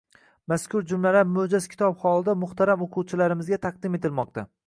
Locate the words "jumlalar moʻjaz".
0.91-1.67